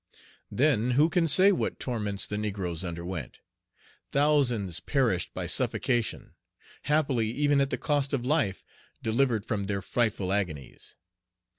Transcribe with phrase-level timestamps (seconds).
[0.49, 3.37] Then, who can say what torments the negroes underwent?
[4.11, 6.33] Thousands perished by suffocation,
[6.85, 8.63] happily, even at the cost of life,
[9.03, 10.95] delivered from their frightful agonies.